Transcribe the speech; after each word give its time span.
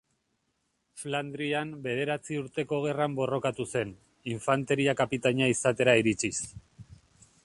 Flandrian 1.01 1.73
Bederatzi 1.83 2.39
Urteko 2.43 2.79
Gerran 2.87 3.17
borrokatu 3.21 3.67
zen, 3.75 3.93
infanteria 4.35 4.97
kapitaina 5.03 5.51
izatera 5.55 5.99
iritsiz. 6.03 6.35